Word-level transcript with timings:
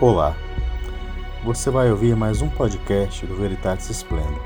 Olá, 0.00 0.36
você 1.42 1.70
vai 1.70 1.90
ouvir 1.90 2.14
mais 2.14 2.40
um 2.40 2.48
podcast 2.48 3.26
do 3.26 3.34
Veritatis 3.34 3.90
Splendor. 3.90 4.40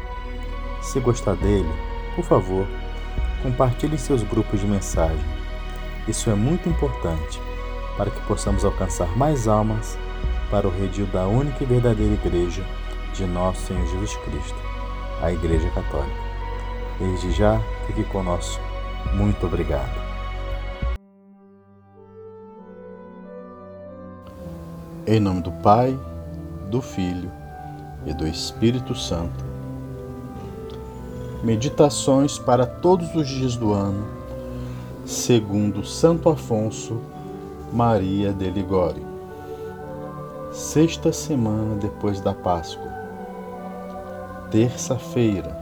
Se 0.81 0.99
gostar 0.99 1.35
dele, 1.35 1.69
por 2.17 2.25
favor, 2.25 2.67
compartilhe 3.43 3.97
em 3.97 3.99
seus 3.99 4.23
grupos 4.23 4.61
de 4.61 4.67
mensagem. 4.67 5.23
Isso 6.09 6.31
é 6.31 6.35
muito 6.35 6.71
importante 6.71 7.39
para 7.99 8.11
que 8.11 8.19
possamos 8.23 8.65
alcançar 8.65 9.15
mais 9.15 9.47
almas 9.47 9.99
para 10.51 10.67
o 10.67 10.71
redil 10.71 11.05
da 11.09 11.27
única 11.27 11.63
e 11.63 11.67
verdadeira 11.67 12.15
Igreja 12.15 12.65
de 13.13 13.27
nosso 13.27 13.67
Senhor 13.67 13.87
Jesus 13.89 14.17
Cristo, 14.25 14.59
a 15.21 15.31
Igreja 15.31 15.69
Católica. 15.73 16.17
Desde 16.99 17.31
já, 17.31 17.61
fique 17.87 18.05
conosco. 18.05 18.59
Muito 19.13 19.45
obrigado. 19.45 20.12
Em 25.05 25.19
nome 25.19 25.41
do 25.41 25.51
Pai, 25.51 25.99
do 26.71 26.81
Filho 26.81 27.29
e 28.07 28.15
do 28.15 28.25
Espírito 28.25 28.95
Santo. 28.95 29.45
Meditações 31.43 32.39
para 32.39 32.65
todos 32.65 33.13
os 33.17 33.27
dias 33.27 33.57
do 33.57 33.73
ano, 33.73 34.07
segundo 35.05 35.85
Santo 35.85 36.29
Afonso 36.29 37.01
Maria 37.73 38.33
de 38.33 38.49
Ligório. 38.49 39.05
Sexta 40.53 41.13
semana 41.13 41.75
depois 41.75 42.21
da 42.21 42.33
Páscoa. 42.33 42.93
Terça-feira. 44.53 45.59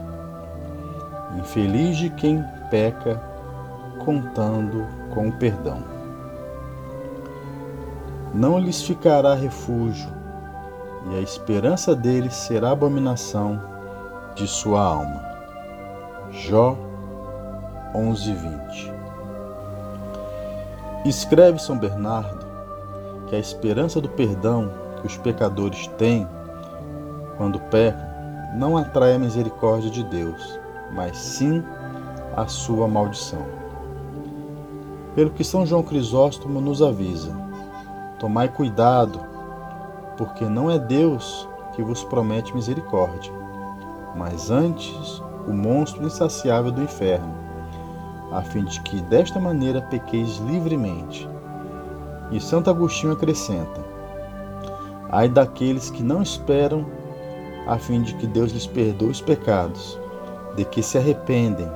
Infeliz 1.39 1.97
de 1.97 2.11
quem 2.11 2.43
peca 2.69 3.19
contando 4.05 4.85
com 5.15 5.29
o 5.29 5.31
perdão 5.31 5.90
não 8.33 8.57
lhes 8.59 8.81
ficará 8.81 9.33
refúgio, 9.33 10.09
e 11.11 11.17
a 11.17 11.21
esperança 11.21 11.95
deles 11.95 12.33
será 12.33 12.71
abominação 12.71 13.61
de 14.35 14.47
sua 14.47 14.81
alma. 14.81 15.21
Jó 16.31 16.77
11:20. 17.93 18.91
Escreve 21.03 21.59
São 21.59 21.77
Bernardo 21.77 22.45
que 23.27 23.35
a 23.35 23.39
esperança 23.39 23.99
do 23.99 24.07
perdão 24.07 24.71
que 24.99 25.07
os 25.07 25.17
pecadores 25.17 25.87
têm 25.97 26.27
quando 27.37 27.59
pecam 27.59 28.11
não 28.55 28.77
atrai 28.77 29.15
a 29.15 29.19
misericórdia 29.19 29.89
de 29.89 30.03
Deus, 30.03 30.59
mas 30.93 31.17
sim 31.17 31.63
a 32.35 32.45
sua 32.47 32.87
maldição. 32.87 33.45
Pelo 35.15 35.31
que 35.31 35.43
São 35.43 35.65
João 35.65 35.83
Crisóstomo 35.83 36.61
nos 36.61 36.81
avisa, 36.81 37.35
Tomai 38.21 38.49
cuidado, 38.49 39.19
porque 40.15 40.45
não 40.45 40.69
é 40.69 40.77
Deus 40.77 41.49
que 41.73 41.81
vos 41.81 42.03
promete 42.03 42.53
misericórdia, 42.53 43.33
mas 44.15 44.51
antes 44.51 45.19
o 45.47 45.51
monstro 45.51 46.05
insaciável 46.05 46.71
do 46.71 46.83
inferno, 46.83 47.33
a 48.31 48.43
fim 48.43 48.63
de 48.63 48.79
que 48.81 49.01
desta 49.01 49.39
maneira 49.39 49.81
pequeis 49.81 50.37
livremente. 50.37 51.27
E 52.29 52.39
Santo 52.39 52.69
Agostinho 52.69 53.13
acrescenta: 53.13 53.83
Ai 55.09 55.27
daqueles 55.27 55.89
que 55.89 56.03
não 56.03 56.21
esperam, 56.21 56.85
a 57.65 57.79
fim 57.79 58.03
de 58.03 58.13
que 58.13 58.27
Deus 58.27 58.51
lhes 58.51 58.67
perdoe 58.67 59.09
os 59.09 59.19
pecados, 59.19 59.99
de 60.55 60.63
que 60.63 60.83
se 60.83 60.95
arrependem, 60.95 61.71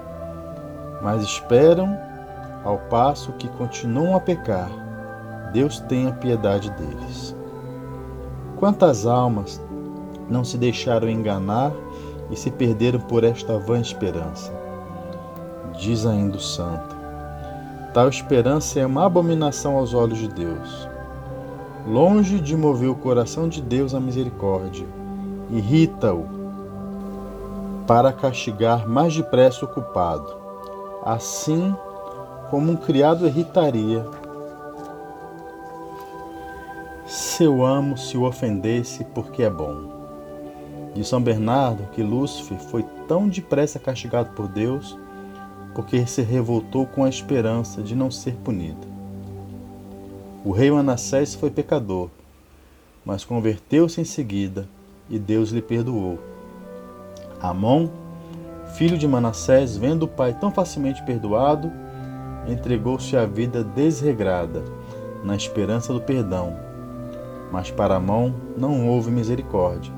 mas 1.02 1.24
esperam 1.24 1.98
ao 2.64 2.78
passo 2.78 3.32
que 3.32 3.48
continuam 3.48 4.16
a 4.16 4.20
pecar 4.20 4.85
Deus 5.56 5.80
tenha 5.80 6.12
piedade 6.12 6.70
deles. 6.72 7.34
Quantas 8.58 9.06
almas 9.06 9.62
não 10.30 10.44
se 10.44 10.58
deixaram 10.58 11.08
enganar 11.08 11.72
e 12.30 12.36
se 12.36 12.52
perderam 12.52 13.00
por 13.00 13.24
esta 13.24 13.58
vã 13.58 13.80
esperança? 13.80 14.52
Diz 15.80 16.06
ainda 16.06 16.36
o 16.36 16.42
santo. 16.42 16.94
Tal 17.94 18.10
esperança 18.10 18.82
é 18.82 18.86
uma 18.86 19.06
abominação 19.06 19.78
aos 19.78 19.94
olhos 19.94 20.18
de 20.18 20.28
Deus. 20.28 20.90
Longe 21.88 22.42
de 22.42 22.58
mover 22.58 22.90
o 22.90 22.96
coração 22.96 23.48
de 23.48 23.62
Deus 23.62 23.96
à 23.96 24.00
misericórdia, 24.00 24.86
irrita-o 25.50 26.26
para 27.88 28.12
castigar 28.12 28.86
mais 28.86 29.16
depressa 29.16 29.64
o 29.64 29.70
culpado, 29.70 30.36
assim 31.06 31.74
como 32.50 32.74
um 32.74 32.76
criado 32.76 33.26
irritaria 33.26 34.06
seu 37.36 37.66
amo 37.66 37.98
se 37.98 38.18
o 38.18 38.24
ofendesse 38.24 39.04
porque 39.04 39.44
é 39.44 39.50
bom. 39.50 39.94
De 40.94 41.04
São 41.04 41.22
Bernardo 41.22 41.84
que 41.92 42.02
Lúcifer 42.02 42.58
foi 42.58 42.82
tão 43.10 43.28
depressa 43.28 43.78
castigado 43.78 44.30
por 44.30 44.48
Deus 44.48 44.98
porque 45.74 46.08
se 46.08 46.22
revoltou 46.22 46.86
com 46.86 47.04
a 47.04 47.10
esperança 47.10 47.82
de 47.82 47.94
não 47.94 48.10
ser 48.10 48.36
punido. 48.36 48.88
O 50.46 50.52
rei 50.52 50.72
Manassés 50.72 51.36
foi 51.36 51.52
pecador, 51.52 52.10
mas 53.04 53.26
converteu-se 53.26 54.00
em 54.00 54.06
seguida 54.06 54.66
e 55.10 55.20
Deus 55.20 55.50
lhe 55.50 55.62
perdoou. 55.62 56.18
Amon, 57.42 57.90
filho 58.78 58.98
de 58.98 59.06
Manassés, 59.06 59.76
vendo 59.76 60.04
o 60.04 60.08
pai 60.08 60.34
tão 60.40 60.52
facilmente 60.52 61.04
perdoado, 61.04 61.70
entregou-se 62.48 63.18
à 63.18 63.26
vida 63.26 63.62
desregrada, 63.62 64.64
na 65.22 65.36
esperança 65.36 65.92
do 65.92 66.00
perdão 66.00 66.65
mas 67.52 67.72
para 67.72 67.96
Amon 67.96 68.34
não 68.58 68.88
houve 68.88 69.12
misericórdia. 69.12 69.94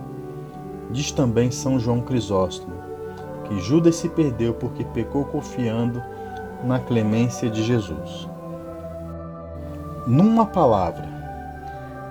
Diz 0.92 1.12
também 1.12 1.52
São 1.52 1.80
João 1.80 2.02
Crisóstomo 2.02 2.78
que 3.46 3.60
Judas 3.60 3.96
se 3.96 4.10
perdeu 4.10 4.54
porque 4.54 4.84
pecou 4.84 5.24
confiando 5.26 6.04
na 6.64 6.80
clemência 6.80 7.50
de 7.50 7.64
Jesus. 7.64 8.28
Numa 10.06 10.46
palavra, 10.46 11.08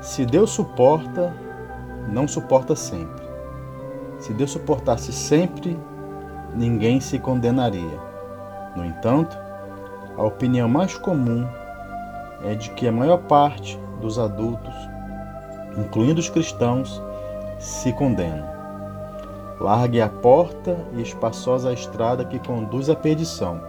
se 0.01 0.25
Deus 0.25 0.51
suporta, 0.51 1.33
não 2.09 2.27
suporta 2.27 2.75
sempre. 2.75 3.27
Se 4.19 4.33
Deus 4.33 4.51
suportasse 4.51 5.13
sempre, 5.13 5.79
ninguém 6.55 7.01
se 7.01 7.19
condenaria. 7.19 8.01
No 8.75 8.85
entanto, 8.85 9.37
a 10.17 10.23
opinião 10.23 10.69
mais 10.69 10.97
comum 10.97 11.47
é 12.45 12.55
de 12.55 12.71
que 12.71 12.87
a 12.87 12.93
maior 12.93 13.19
parte 13.23 13.79
dos 14.01 14.19
adultos 14.19 14.75
incluindo 15.77 16.21
os 16.21 16.29
cristãos, 16.29 17.03
se 17.59 17.93
condenam. 17.93 18.47
Largue 19.61 20.01
a 20.01 20.09
porta 20.09 20.77
e 20.95 21.03
espaçosa 21.03 21.71
a 21.71 21.73
estrada 21.73 22.25
que 22.25 22.39
conduz 22.39 22.91
à 22.91 22.95
perdição, 22.95 23.61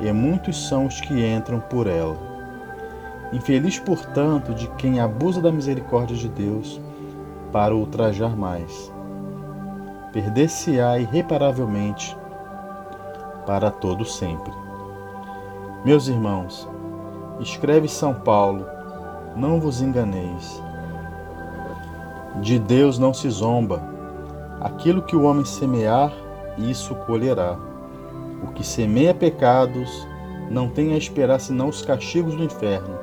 e 0.00 0.10
muitos 0.12 0.68
são 0.68 0.86
os 0.86 1.00
que 1.00 1.26
entram 1.26 1.60
por 1.60 1.86
ela. 1.86 2.16
Infeliz, 3.32 3.78
portanto, 3.78 4.54
de 4.54 4.68
quem 4.76 5.00
abusa 5.00 5.40
da 5.40 5.50
misericórdia 5.50 6.16
de 6.16 6.28
Deus 6.28 6.80
para 7.52 7.74
ultrajar 7.74 8.36
mais. 8.36 8.92
Perder-se-á 10.12 10.98
irreparavelmente 10.98 12.16
para 13.46 13.70
todo 13.70 14.04
sempre. 14.04 14.52
Meus 15.84 16.08
irmãos, 16.08 16.68
escreve 17.40 17.88
São 17.88 18.14
Paulo, 18.14 18.64
não 19.36 19.60
vos 19.60 19.82
enganeis. 19.82 20.62
De 22.40 22.58
Deus 22.58 22.98
não 22.98 23.14
se 23.14 23.30
zomba. 23.30 23.80
Aquilo 24.60 25.02
que 25.02 25.14
o 25.14 25.22
homem 25.22 25.44
semear, 25.44 26.12
isso 26.58 26.92
colherá. 27.06 27.56
O 28.42 28.48
que 28.48 28.66
semeia 28.66 29.14
pecados 29.14 29.88
não 30.50 30.68
tem 30.68 30.94
a 30.94 30.98
esperar 30.98 31.38
senão 31.38 31.68
os 31.68 31.82
castigos 31.82 32.34
do 32.34 32.42
inferno. 32.42 32.98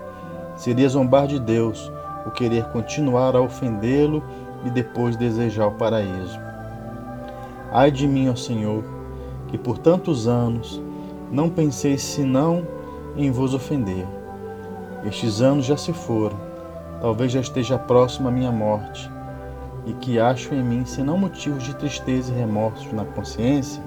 Seria 0.58 0.90
zombar 0.90 1.28
de 1.28 1.40
Deus 1.40 1.90
o 2.26 2.32
querer 2.32 2.66
continuar 2.72 3.34
a 3.34 3.42
ofendê-lo 3.42 4.22
e 4.66 4.70
depois 4.70 5.16
desejar 5.16 5.68
o 5.68 5.72
paraíso. 5.72 6.38
Ai 7.72 7.90
de 7.90 8.06
mim, 8.06 8.28
ó 8.28 8.36
Senhor, 8.36 8.84
que 9.48 9.58
por 9.58 9.78
tantos 9.78 10.28
anos 10.28 10.82
não 11.32 11.50
pensei 11.50 11.98
senão 11.98 12.68
em 13.16 13.32
vos 13.32 13.54
ofender. 13.54 14.06
Estes 15.06 15.42
anos 15.42 15.66
já 15.66 15.78
se 15.78 15.94
foram, 15.94 16.38
talvez 17.00 17.32
já 17.32 17.40
esteja 17.40 17.80
próxima 17.80 18.28
a 18.28 18.32
minha 18.32 18.52
morte 18.52 19.10
e 19.86 19.94
que 19.94 20.20
acho 20.20 20.54
em 20.54 20.64
mim 20.64 20.86
senão 20.86 21.18
motivos 21.18 21.64
de 21.64 21.76
tristeza 21.76 22.32
e 22.32 22.36
remorso 22.36 22.94
na 22.96 23.06
consciência, 23.06 23.82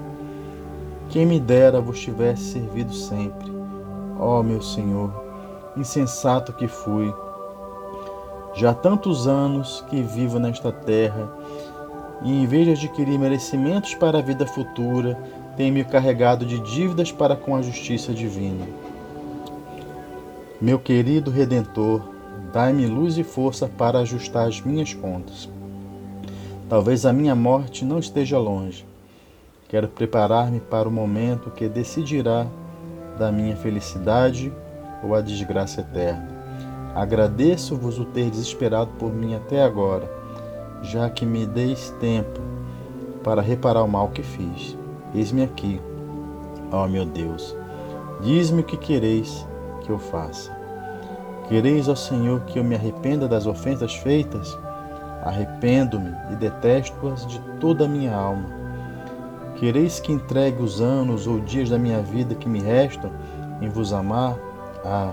quem 1.09 1.25
me 1.25 1.39
dera 1.39 1.79
vos 1.79 1.99
tivesse 1.99 2.53
servido 2.53 2.93
sempre. 2.93 3.51
Ó 4.17 4.39
oh, 4.39 4.43
meu 4.43 4.61
Senhor, 4.61 5.11
insensato 5.77 6.53
que 6.53 6.67
fui, 6.67 7.13
já 8.53 8.71
há 8.71 8.73
tantos 8.73 9.27
anos 9.27 9.83
que 9.89 10.01
vivo 10.01 10.39
nesta 10.39 10.71
terra, 10.71 11.29
e 12.23 12.43
em 12.43 12.47
vez 12.47 12.65
de 12.65 12.87
adquirir 12.87 13.19
merecimentos 13.19 13.93
para 13.95 14.19
a 14.19 14.21
vida 14.21 14.45
futura, 14.45 15.17
tenho-me 15.57 15.83
carregado 15.83 16.45
de 16.45 16.59
dívidas 16.59 17.11
para 17.11 17.35
com 17.35 17.55
a 17.55 17.61
justiça 17.61 18.13
divina. 18.13 18.65
Meu 20.61 20.79
querido 20.79 21.29
Redentor, 21.29 22.15
Dai-me 22.55 22.85
luz 22.87 23.17
e 23.17 23.23
força 23.25 23.67
para 23.67 23.99
ajustar 23.99 24.47
as 24.47 24.61
minhas 24.61 24.93
contas. 24.93 25.49
Talvez 26.67 27.05
a 27.05 27.13
minha 27.13 27.35
morte 27.35 27.85
não 27.85 27.99
esteja 27.99 28.39
longe. 28.39 28.87
Quero 29.69 29.87
preparar-me 29.87 30.59
para 30.59 30.89
o 30.89 30.91
momento 30.91 31.51
que 31.51 31.69
decidirá 31.69 32.47
da 33.19 33.31
minha 33.31 33.55
felicidade 33.55 34.51
ou 35.03 35.13
a 35.13 35.21
desgraça 35.21 35.81
eterna. 35.81 36.27
Agradeço-vos 36.95 37.99
o 37.99 38.05
ter 38.05 38.31
desesperado 38.31 38.89
por 38.97 39.13
mim 39.13 39.35
até 39.35 39.61
agora, 39.61 40.11
já 40.81 41.07
que 41.07 41.23
me 41.23 41.45
deis 41.45 41.91
tempo 41.99 42.41
para 43.23 43.43
reparar 43.43 43.83
o 43.83 43.87
mal 43.87 44.09
que 44.09 44.23
fiz. 44.23 44.75
Eis-me 45.13 45.43
aqui, 45.43 45.79
ó 46.71 46.87
meu 46.87 47.05
Deus. 47.05 47.55
Diz-me 48.21 48.61
o 48.61 48.63
que 48.63 48.77
quereis 48.77 49.45
que 49.83 49.91
eu 49.91 49.99
faça. 49.99 50.51
Quereis, 51.47 51.87
ó 51.87 51.95
Senhor, 51.95 52.41
que 52.41 52.57
eu 52.57 52.63
me 52.63 52.73
arrependa 52.73 53.27
das 53.27 53.45
ofensas 53.45 53.93
feitas? 53.93 54.57
Arrependo-me 55.25 56.15
e 56.31 56.35
detesto-as 56.35 57.25
de 57.25 57.39
toda 57.59 57.85
a 57.85 57.87
minha 57.87 58.15
alma. 58.15 58.45
Quereis 59.55 59.99
que 59.99 60.11
entregue 60.11 60.61
os 60.61 60.79
anos 60.79 61.27
ou 61.27 61.39
dias 61.39 61.69
da 61.69 61.79
minha 61.79 62.01
vida 62.01 62.35
que 62.35 62.47
me 62.47 62.59
restam 62.59 63.11
em 63.61 63.67
vos 63.67 63.91
amar? 63.91 64.35
Ah, 64.85 65.11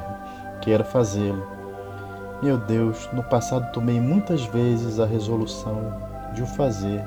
quero 0.60 0.84
fazê-lo. 0.84 1.46
Meu 2.42 2.58
Deus, 2.58 3.08
no 3.12 3.22
passado 3.22 3.72
tomei 3.72 4.00
muitas 4.00 4.44
vezes 4.44 5.00
a 5.00 5.06
resolução 5.06 5.94
de 6.34 6.42
o 6.42 6.46
fazer, 6.46 7.02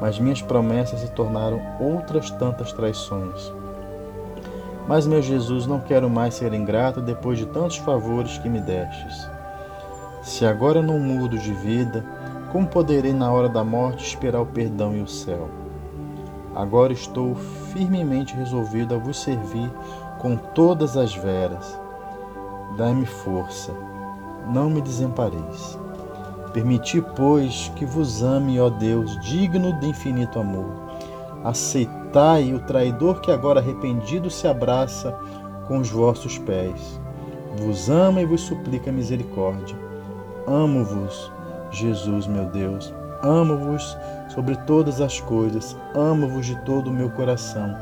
mas 0.00 0.18
minhas 0.18 0.42
promessas 0.42 1.00
se 1.00 1.10
tornaram 1.12 1.60
outras 1.80 2.30
tantas 2.30 2.72
traições. 2.72 3.52
Mas, 4.86 5.06
meu 5.06 5.22
Jesus, 5.22 5.66
não 5.66 5.80
quero 5.80 6.10
mais 6.10 6.34
ser 6.34 6.52
ingrato 6.52 7.00
depois 7.00 7.38
de 7.38 7.46
tantos 7.46 7.78
favores 7.78 8.36
que 8.36 8.48
me 8.50 8.60
destes. 8.60 9.30
Se 10.24 10.46
agora 10.46 10.80
não 10.80 10.98
mudo 10.98 11.38
de 11.38 11.52
vida, 11.52 12.02
como 12.50 12.66
poderei 12.66 13.12
na 13.12 13.30
hora 13.30 13.46
da 13.46 13.62
morte 13.62 14.06
esperar 14.06 14.40
o 14.40 14.46
perdão 14.46 14.96
e 14.96 15.02
o 15.02 15.06
céu? 15.06 15.50
Agora 16.54 16.94
estou 16.94 17.34
firmemente 17.34 18.34
resolvido 18.34 18.94
a 18.94 18.98
vos 18.98 19.22
servir 19.22 19.70
com 20.18 20.34
todas 20.34 20.96
as 20.96 21.14
veras. 21.14 21.78
Dai-me 22.78 23.04
força, 23.04 23.70
não 24.50 24.70
me 24.70 24.80
desampareis. 24.80 25.78
Permiti, 26.54 27.02
pois, 27.14 27.70
que 27.76 27.84
vos 27.84 28.22
ame, 28.22 28.58
ó 28.58 28.70
Deus, 28.70 29.20
digno 29.20 29.78
de 29.78 29.88
infinito 29.88 30.38
amor. 30.38 30.72
Aceitai 31.44 32.54
o 32.54 32.60
traidor 32.60 33.20
que 33.20 33.30
agora 33.30 33.60
arrependido 33.60 34.30
se 34.30 34.48
abraça 34.48 35.14
com 35.68 35.80
os 35.80 35.90
vossos 35.90 36.38
pés. 36.38 36.98
Vos 37.58 37.90
ama 37.90 38.22
e 38.22 38.24
vos 38.24 38.40
suplica 38.40 38.90
misericórdia. 38.90 39.84
Amo-vos, 40.46 41.30
Jesus, 41.70 42.26
meu 42.26 42.46
Deus. 42.46 42.92
Amo-vos 43.22 43.96
sobre 44.28 44.56
todas 44.66 45.00
as 45.00 45.20
coisas. 45.20 45.76
Amo-vos 45.94 46.46
de 46.46 46.56
todo 46.64 46.88
o 46.88 46.92
meu 46.92 47.10
coração. 47.10 47.76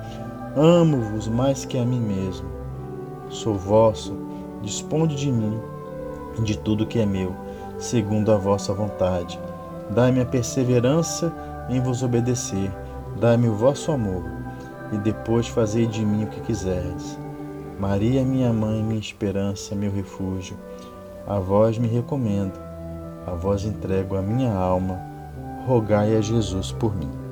Amo-vos 0.56 1.28
mais 1.28 1.64
que 1.64 1.78
a 1.78 1.84
mim 1.84 2.00
mesmo. 2.00 2.48
Sou 3.28 3.54
vosso, 3.54 4.16
disponde 4.62 5.16
de 5.16 5.32
mim 5.32 5.60
e 6.38 6.42
de 6.42 6.56
tudo 6.58 6.86
que 6.86 6.98
é 6.98 7.06
meu, 7.06 7.34
segundo 7.78 8.30
a 8.30 8.36
vossa 8.36 8.72
vontade. 8.72 9.40
Dai-me 9.90 10.20
a 10.20 10.26
perseverança 10.26 11.32
em 11.68 11.80
vos 11.80 12.02
obedecer 12.02 12.70
Dai-me 13.20 13.48
o 13.48 13.54
vosso 13.54 13.92
amor, 13.92 14.24
e 14.90 14.96
depois 14.96 15.46
fazei 15.46 15.86
de 15.86 16.04
mim 16.04 16.24
o 16.24 16.26
que 16.28 16.40
quiserdes. 16.40 17.18
Maria, 17.78 18.24
minha 18.24 18.52
mãe, 18.52 18.82
minha 18.82 18.98
esperança, 18.98 19.74
meu 19.74 19.92
refúgio, 19.92 20.56
a 21.26 21.38
vós 21.38 21.78
me 21.78 21.88
recomendo, 21.88 22.58
a 23.26 23.32
vós 23.32 23.64
entrego 23.64 24.16
a 24.16 24.22
minha 24.22 24.52
alma, 24.52 25.00
rogai 25.66 26.16
a 26.16 26.20
Jesus 26.20 26.72
por 26.72 26.94
mim. 26.94 27.22